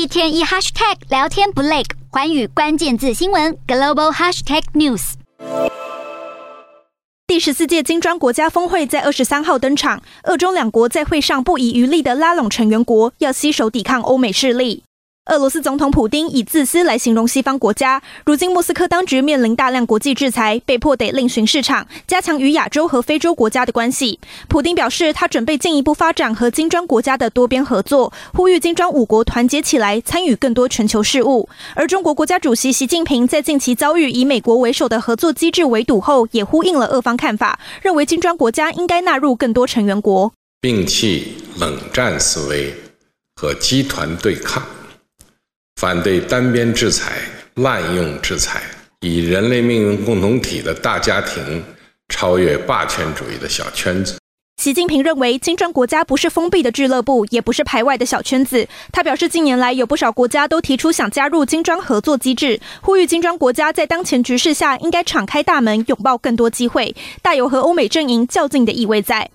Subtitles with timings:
[0.00, 5.12] 一天一 hashtag 聊天不累，环宇关键字新闻 global hashtag news。
[7.26, 14.84] 第十四届金砖国家峰会在二十三号登场，俄中两国在会上不遗余力的拉拢成员国，要携手抵抗欧美势力。
[15.30, 18.02] 俄罗斯总统普丁以自私来形容西方国家。
[18.26, 24.18] 如今莫斯科当局面临大量国际制裁，被迫得另寻市场，加强与亚洲和非洲国家的关系。
[24.48, 31.48] 普丁表示，他准备进一步发展和金砖国家的多边合作，呼吁金砖五国团结起来，参与更多全球事务。
[31.76, 42.74] 而中国国家主席习近平在近期遭遇以美国为首的合作机制围堵后，也呼应了俄方看法，认为金砖国家应该纳入更多成员国，摒弃冷战思维
[43.36, 44.60] 和集团对抗。
[45.80, 47.12] 反对单边制裁、
[47.54, 48.60] 滥用制裁，
[49.00, 51.64] 以人类命运共同体的大家庭
[52.10, 54.18] 超越霸权主义的小圈子。
[54.60, 58.68] 习近平认为，金砖国家不是封闭的俱乐部，也不是排外的小圈子。
[58.92, 69.30] 他表示，近年来有不少国家都提出想加入金砖合作机制，呼吁金砖国家在当前局势下应该敞开大门，拥抱更多机会，大有和欧美阵营较劲的意味在。